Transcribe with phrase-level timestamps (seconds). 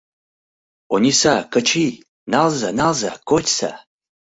[0.93, 1.93] Ониса, Кычий,
[2.31, 3.71] налза-налза, кочса!